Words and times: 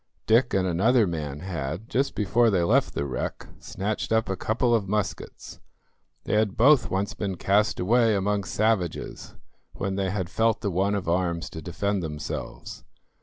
Dick 0.25 0.51
and 0.55 0.65
another 0.65 1.05
man 1.05 1.41
had, 1.41 1.87
just 1.87 2.15
before 2.15 2.49
they 2.49 2.63
left 2.63 2.95
the 2.95 3.05
wreck, 3.05 3.45
snatched 3.59 4.11
up 4.11 4.29
a 4.29 4.35
couple 4.35 4.73
of 4.73 4.87
muskets. 4.89 5.59
They 6.23 6.33
had 6.33 6.57
both 6.57 6.89
once 6.89 7.13
been 7.13 7.35
cast 7.37 7.79
away 7.79 8.15
among 8.15 8.45
savages 8.45 9.35
when 9.73 9.97
they 9.97 10.09
had 10.09 10.27
felt 10.27 10.61
the 10.61 10.71
want 10.71 10.95
of 10.95 11.07
arms 11.07 11.51
to 11.51 11.61
defend 11.61 12.01
themselves. 12.01 12.83